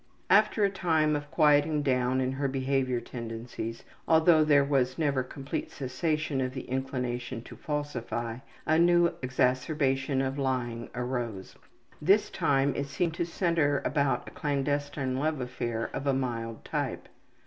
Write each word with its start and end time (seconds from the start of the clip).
After 0.31 0.65
a 0.65 0.69
time 0.71 1.15
of 1.15 1.29
quieting 1.29 1.83
down 1.83 2.21
in 2.21 2.31
her 2.31 2.47
behavior 2.47 2.99
tendencies, 2.99 3.83
although 4.07 4.43
there 4.43 4.63
was 4.65 4.97
never 4.97 5.21
complete 5.21 5.69
cessation 5.69 6.41
of 6.41 6.55
the 6.55 6.63
inclination 6.67 7.43
to 7.43 7.55
falsify, 7.55 8.37
a 8.65 8.79
new 8.79 9.13
exacerbation 9.21 10.19
of 10.19 10.39
lying 10.39 10.89
arose. 10.95 11.55
This 12.01 12.31
time 12.31 12.73
it 12.75 12.87
seemed 12.87 13.13
to 13.13 13.27
center 13.27 13.79
about 13.85 14.27
a 14.27 14.31
clandestine 14.31 15.17
love 15.19 15.39
affair 15.39 15.91
of 15.93 16.07
a 16.07 16.13
mild 16.15 16.65
type. 16.65 17.07